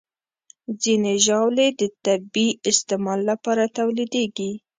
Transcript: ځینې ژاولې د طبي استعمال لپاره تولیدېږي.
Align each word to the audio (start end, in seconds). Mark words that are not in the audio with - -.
ځینې 0.81 1.13
ژاولې 1.25 1.67
د 1.79 1.81
طبي 2.05 2.47
استعمال 2.71 3.19
لپاره 3.29 3.63
تولیدېږي. 3.77 4.51